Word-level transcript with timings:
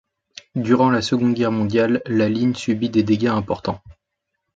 Durant 0.55 0.89
la 0.89 1.03
Seconde 1.03 1.35
Guerre 1.35 1.51
mondiale, 1.51 2.01
la 2.07 2.27
ligne 2.27 2.55
subit 2.55 2.89
des 2.89 3.03
dégâts 3.03 3.27
importants. 3.27 3.83